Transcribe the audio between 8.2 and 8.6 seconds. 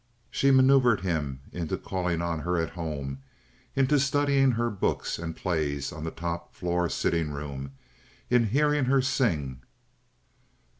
into